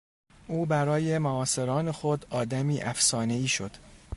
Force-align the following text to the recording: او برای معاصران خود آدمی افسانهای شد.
او 0.47 0.65
برای 0.65 1.17
معاصران 1.17 1.91
خود 1.91 2.25
آدمی 2.29 2.81
افسانهای 2.81 3.47
شد. 3.47 3.71